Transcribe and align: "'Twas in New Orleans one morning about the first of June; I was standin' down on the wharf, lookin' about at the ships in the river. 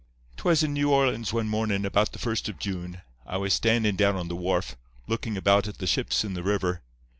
"'Twas 0.37 0.63
in 0.63 0.73
New 0.73 0.89
Orleans 0.91 1.31
one 1.31 1.47
morning 1.47 1.85
about 1.85 2.11
the 2.11 2.17
first 2.17 2.49
of 2.49 2.57
June; 2.57 3.03
I 3.23 3.37
was 3.37 3.53
standin' 3.53 3.95
down 3.95 4.15
on 4.15 4.29
the 4.29 4.35
wharf, 4.35 4.75
lookin' 5.05 5.37
about 5.37 5.67
at 5.67 5.77
the 5.77 5.85
ships 5.85 6.23
in 6.23 6.33
the 6.33 6.41
river. 6.41 6.81